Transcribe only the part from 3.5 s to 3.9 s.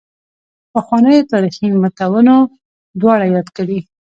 کړي.